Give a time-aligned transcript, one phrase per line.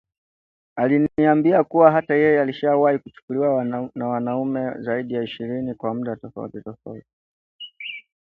[0.75, 3.63] Aliniambia kuwa hata yeye alishawahi kuchukuliwa
[3.95, 7.05] na wanaume zaidi ya ishirini kwa muda tofauti tofauti